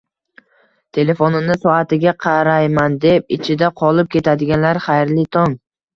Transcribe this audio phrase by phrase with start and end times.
[0.97, 5.55] Telefonini soatiga qarayman deb "ichida" qolib ketadiganlar, xayrli tong!